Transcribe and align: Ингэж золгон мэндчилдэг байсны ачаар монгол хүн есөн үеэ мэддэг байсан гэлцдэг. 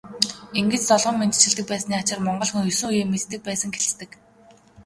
Ингэж 0.59 0.81
золгон 0.87 1.15
мэндчилдэг 1.19 1.65
байсны 1.71 1.93
ачаар 1.97 2.21
монгол 2.25 2.51
хүн 2.51 2.67
есөн 2.71 2.89
үеэ 2.91 3.05
мэддэг 3.11 3.41
байсан 3.47 3.69
гэлцдэг. 3.75 4.09